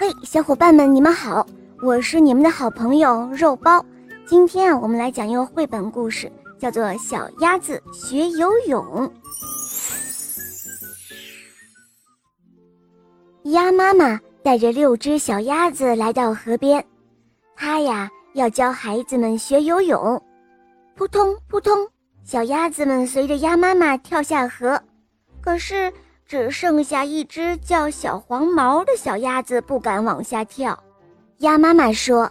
[0.00, 1.44] 嘿，小伙伴们，你们好，
[1.82, 3.84] 我是你们的好朋友肉包。
[4.28, 9.10] 今天啊，我们来讲一个绘本故事，叫做《小鸭子学游泳》。
[13.50, 16.84] 鸭妈妈带着六只小鸭子来到河边，
[17.56, 20.22] 它呀要教孩子们学游泳。
[20.94, 21.76] 扑通扑通，
[22.22, 24.80] 小鸭子们随着鸭妈妈跳下河，
[25.40, 25.92] 可是。
[26.28, 30.78] 只剩下一只叫小黄毛的小鸭子不敢往下跳。
[31.38, 32.30] 鸭妈妈说：“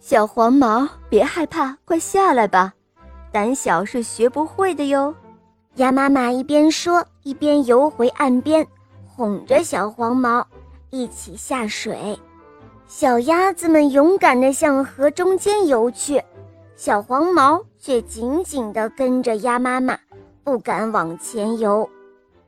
[0.00, 2.74] 小黄毛，别害怕，快下来吧，
[3.30, 5.14] 胆小是学不会的哟。”
[5.76, 8.66] 鸭妈妈一边说，一边游回岸边，
[9.06, 10.44] 哄着小黄毛
[10.90, 12.18] 一起下水。
[12.88, 16.20] 小鸭子们勇敢地向河中间游去，
[16.74, 19.96] 小黄毛却紧紧地跟着鸭妈妈，
[20.42, 21.88] 不敢往前游。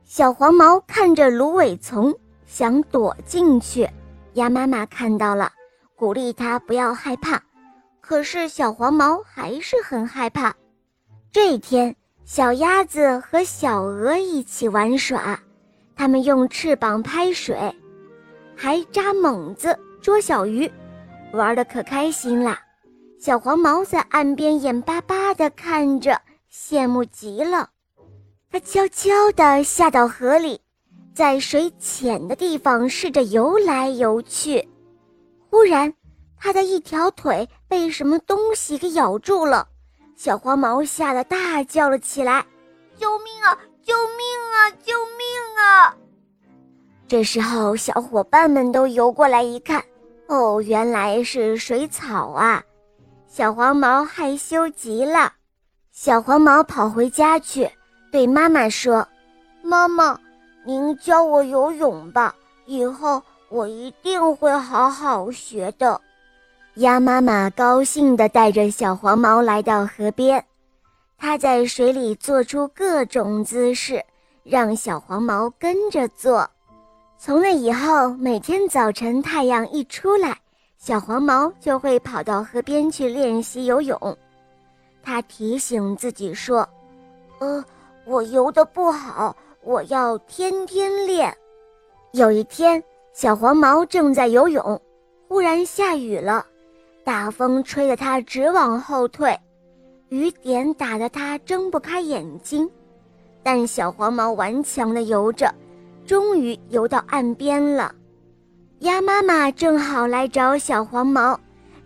[0.05, 2.13] 小黄毛看着芦苇丛，
[2.45, 3.89] 想躲进去。
[4.33, 5.51] 鸭妈妈看到了，
[5.95, 7.41] 鼓励它不要害怕。
[7.99, 10.53] 可是小黄毛还是很害怕。
[11.31, 15.39] 这一天，小鸭子和小鹅一起玩耍，
[15.95, 17.73] 它们用翅膀拍水，
[18.55, 20.69] 还扎猛子捉小鱼，
[21.31, 22.59] 玩得可开心啦。
[23.17, 26.19] 小黄毛在岸边眼巴巴地看着，
[26.51, 27.69] 羡慕极了。
[28.51, 30.59] 他悄悄地下到河里，
[31.15, 34.67] 在水浅的地方试着游来游去。
[35.49, 35.93] 忽然，
[36.37, 39.65] 他的一条腿被什么东西给咬住了，
[40.17, 42.45] 小黄毛吓得大叫了起来
[42.99, 43.57] ：“救命啊！
[43.83, 44.69] 救命啊！
[44.83, 45.25] 救命
[45.57, 45.95] 啊！”
[47.07, 49.81] 这时候，小伙伴们都游过来一看，
[50.27, 52.61] 哦，原来是水草啊！
[53.29, 55.31] 小黄毛害羞极了，
[55.93, 57.71] 小黄毛跑回家去。
[58.11, 59.07] 对妈妈说
[59.63, 60.19] ：“妈妈，
[60.65, 65.99] 您教我游泳吧，以后我一定会好好学的。”
[66.75, 70.43] 鸭妈妈高兴地带着小黄毛来到河边，
[71.17, 74.03] 它在水里做出各种姿势，
[74.43, 76.49] 让小黄毛跟着做。
[77.17, 80.37] 从那以后，每天早晨太阳一出来，
[80.77, 84.17] 小黄毛就会跑到河边去练习游泳。
[85.01, 86.67] 它提醒自己说
[87.39, 87.63] ：“呃。”
[88.05, 91.35] 我游的不好，我要天天练。
[92.13, 94.81] 有一天，小黄毛正在游泳，
[95.27, 96.45] 忽然下雨了，
[97.03, 99.39] 大风吹得它直往后退，
[100.09, 102.69] 雨点打得它睁不开眼睛。
[103.43, 105.53] 但小黄毛顽强地游着，
[106.05, 107.93] 终于游到岸边了。
[108.79, 111.39] 鸭妈妈正好来找小黄毛，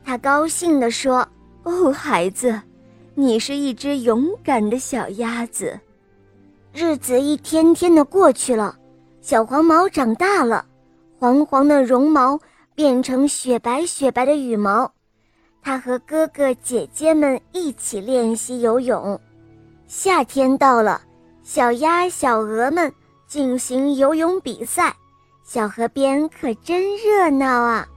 [0.04, 1.28] 她高兴地说
[1.64, 2.62] ：“哦，孩子，
[3.14, 5.78] 你是一只勇敢的小鸭子。”
[6.78, 8.76] 日子一天天的过去了，
[9.22, 10.66] 小黄毛长大了，
[11.18, 12.38] 黄黄的绒毛
[12.76, 14.92] 变成雪白雪白的羽毛。
[15.62, 19.18] 它和哥哥姐姐们一起练习游泳。
[19.88, 21.02] 夏天到了，
[21.44, 22.94] 小鸭、小鹅们
[23.26, 24.94] 进行游泳比赛，
[25.46, 27.88] 小河边可真热闹啊！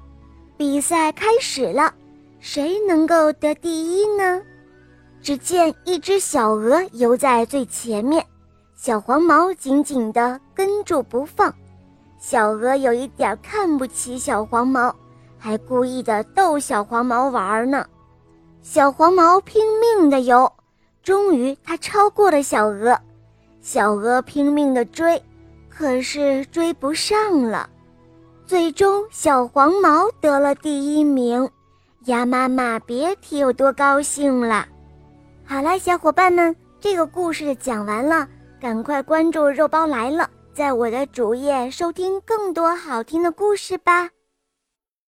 [0.57, 1.93] 比赛开始了，
[2.39, 4.41] 谁能够得第一呢？
[5.21, 8.25] 只见一只小鹅游在最前面。
[8.81, 11.53] 小黄毛紧紧地跟住不放，
[12.17, 14.95] 小鹅有一点看不起小黄毛，
[15.37, 17.85] 还故意的逗小黄毛玩呢。
[18.63, 20.53] 小黄毛拼命地游，
[21.03, 22.97] 终于它超过了小鹅。
[23.61, 25.21] 小鹅拼命地追，
[25.69, 27.69] 可是追不上了。
[28.47, 31.51] 最终，小黄毛得了第一名，
[32.05, 34.69] 鸭妈妈别提有多高兴了。
[35.45, 38.29] 好了，小伙伴们，这个故事讲完了。
[38.61, 44.11] 赶快关注“肉包来了”，在我的主页收听更多好听的故事吧。